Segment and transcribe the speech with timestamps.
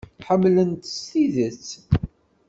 [0.27, 1.67] Ḥemmlen-t s tidet.